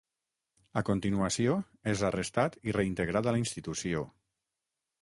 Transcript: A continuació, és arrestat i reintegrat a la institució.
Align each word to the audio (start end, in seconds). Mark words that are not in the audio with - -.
A 0.79 0.81
continuació, 0.87 1.59
és 1.93 2.01
arrestat 2.09 2.59
i 2.71 2.77
reintegrat 2.79 3.31
a 3.33 3.37
la 3.39 3.45
institució. 3.45 4.05